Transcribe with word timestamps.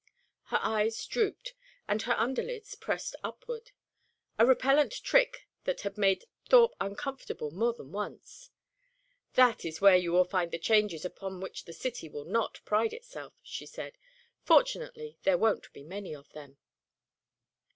Her 0.45 0.57
eyes 0.63 1.05
drooped, 1.05 1.53
and 1.87 2.01
her 2.01 2.15
underlids 2.19 2.73
pressed 2.73 3.15
upward, 3.23 3.69
a 4.39 4.47
repellant 4.47 4.93
trick 5.03 5.47
that 5.65 5.81
had 5.81 5.95
made 5.95 6.25
Thorpe 6.49 6.73
uncomfortable 6.81 7.51
more 7.51 7.71
than 7.73 7.91
once. 7.91 8.49
"That 9.35 9.63
is 9.63 9.79
where 9.79 9.97
you 9.97 10.11
will 10.11 10.25
find 10.25 10.49
the 10.49 10.57
changes 10.57 11.05
upon 11.05 11.39
which 11.39 11.65
the 11.65 11.71
city 11.73 12.09
will 12.09 12.25
not 12.25 12.61
pride 12.65 12.93
itself," 12.93 13.33
she 13.43 13.67
said. 13.67 13.99
"Fortunately, 14.41 15.19
there 15.21 15.37
won't 15.37 15.71
be 15.71 15.83
many 15.83 16.15
of 16.15 16.31
them." 16.31 16.57